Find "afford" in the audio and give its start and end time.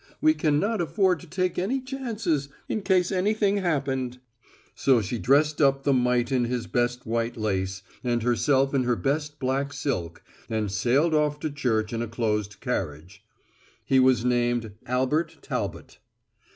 0.81-1.19